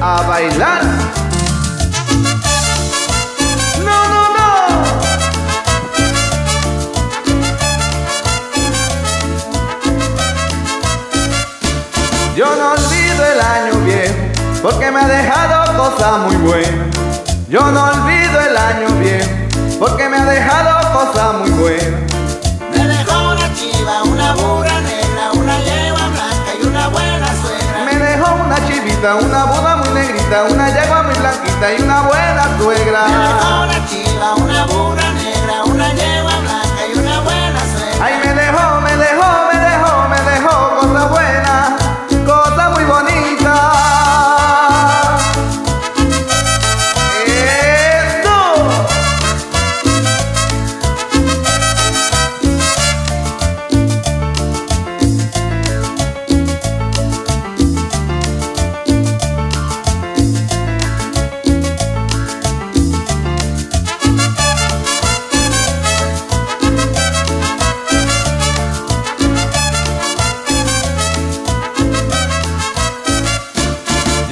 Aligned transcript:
a 0.00 0.22
bailar. 0.28 0.82
No, 3.84 4.08
no, 4.12 4.22
no. 4.36 4.48
Yo 12.34 12.46
no 12.56 12.72
olvido 12.72 13.24
el 13.32 13.40
año 13.40 13.80
viejo 13.84 14.14
porque 14.62 14.90
me 14.90 15.00
ha 15.00 15.08
dejado 15.08 15.76
cosas 15.76 16.18
muy 16.26 16.36
buenas. 16.36 16.96
Yo 17.48 17.60
no 17.70 17.84
olvido 17.84 18.40
el 18.40 18.56
año 18.56 18.88
viejo 19.00 19.30
porque 19.78 20.08
me 20.08 20.16
ha 20.16 20.24
dejado 20.24 20.92
cosas 20.92 21.34
muy 21.34 21.50
buenas. 21.50 22.15
Una 29.04 29.44
boda 29.44 29.76
muy 29.76 29.88
negrita, 29.90 30.44
una 30.44 30.68
yegua 30.70 31.02
muy 31.02 31.14
blanquita 31.14 31.74
y 31.74 31.82
una 31.82 32.02
buena 32.02 32.58
suegra. 32.58 33.04
una 34.36 35.05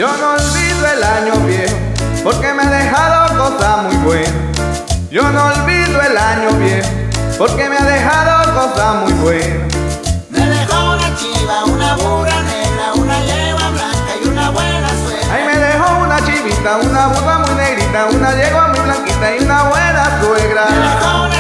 Yo 0.05 0.15
no 0.19 0.33
olvido 0.33 0.87
el 0.87 1.03
año 1.03 1.47
viejo 1.47 1.75
porque 2.23 2.53
me 2.53 2.63
ha 2.63 2.69
dejado 2.69 3.39
cosas 3.39 3.85
muy 3.85 3.97
buenas. 4.05 4.33
Yo 5.11 5.23
no 5.31 5.47
olvido 5.47 6.03
el 6.03 6.19
año 6.19 6.51
viejo 6.59 6.91
porque 7.39 7.71
me 7.71 7.79
ha 7.79 7.85
dejado 7.85 8.53
cosas 8.53 8.97
muy 8.97 9.13
buenas. 9.15 9.75
Me 10.29 10.41
dejó 10.41 10.91
una 10.93 11.17
chiva, 11.17 11.65
una 11.65 11.95
burra 11.97 12.39
negra, 12.43 12.93
una 12.97 13.19
yegua 13.21 13.71
blanca 13.71 14.13
y 14.23 14.29
una 14.29 14.51
buena 14.51 14.89
suegra. 14.91 15.35
Ahí 15.35 15.45
me 15.47 15.57
dejó 15.57 15.97
una 15.97 16.19
chivita, 16.27 16.77
una 16.77 17.07
burra 17.07 17.39
muy 17.39 17.55
negrita, 17.55 18.05
una 18.13 18.35
yegua 18.35 18.69
muy 18.69 18.81
blanquita 18.81 19.37
y 19.37 19.43
una 19.43 19.63
buena 19.63 20.05
Me 20.21 20.27
suegra. 20.27 20.67
dejó 20.67 21.23
una 21.25 21.34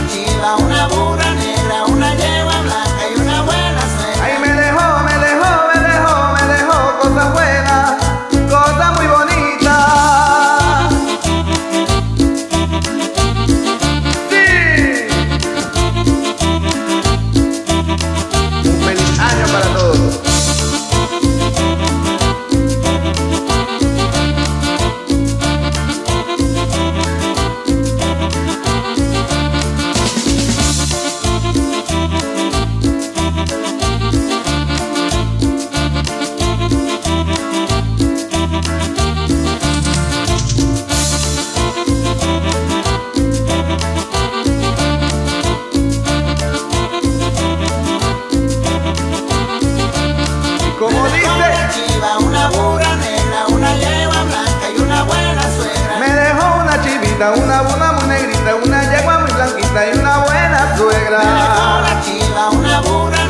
chiva, 51.70 52.18
una 52.18 52.48
burra 52.48 52.96
negra, 52.96 53.46
una 53.48 53.74
yegua 53.76 54.22
blanca 54.24 54.70
y 54.76 54.80
una 54.80 55.02
buena 55.04 55.42
suegra. 55.42 55.98
Me 55.98 56.12
dejó 56.12 56.62
una 56.62 56.82
chivita, 56.82 57.32
una 57.32 57.62
burra 57.62 57.92
muy 57.92 58.06
negrita, 58.08 58.54
una 58.56 58.82
yegua 58.90 59.18
muy 59.18 59.32
blanquita 59.32 59.86
y 59.86 59.98
una 59.98 60.18
buena 60.18 60.76
suegra. 60.76 61.18
Me 61.18 61.24
dejó 61.24 61.78
una 61.80 62.02
chiva, 62.02 62.50
una 62.50 62.80
burra 62.80 63.23